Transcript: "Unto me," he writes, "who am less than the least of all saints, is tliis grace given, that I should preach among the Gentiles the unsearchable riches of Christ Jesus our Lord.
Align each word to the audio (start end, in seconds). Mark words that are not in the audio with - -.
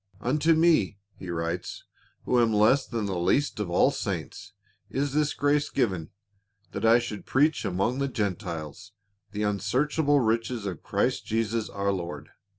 "Unto 0.19 0.55
me," 0.55 0.97
he 1.15 1.29
writes, 1.29 1.83
"who 2.25 2.41
am 2.41 2.51
less 2.51 2.87
than 2.87 3.05
the 3.05 3.19
least 3.19 3.59
of 3.59 3.69
all 3.69 3.91
saints, 3.91 4.53
is 4.89 5.13
tliis 5.13 5.37
grace 5.37 5.69
given, 5.69 6.09
that 6.71 6.83
I 6.83 6.97
should 6.97 7.27
preach 7.27 7.63
among 7.65 7.99
the 7.99 8.07
Gentiles 8.07 8.93
the 9.29 9.43
unsearchable 9.43 10.19
riches 10.19 10.65
of 10.65 10.81
Christ 10.81 11.27
Jesus 11.27 11.69
our 11.69 11.91
Lord. 11.91 12.29